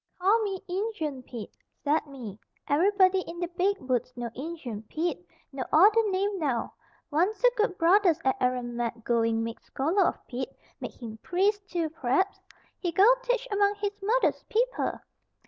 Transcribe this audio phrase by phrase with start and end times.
[0.17, 2.39] "Call me 'Injun Pete', zat me.
[2.67, 5.23] Everybody in de beeg Woods know Injun Pete.
[5.51, 6.73] No odder name now.
[7.11, 11.91] Once ze good Brodders at Aramac goin' make scholar of Pete, make heem priest, too,
[11.91, 12.41] p'r'aps.
[12.79, 15.01] He go teach among he's mudder's people.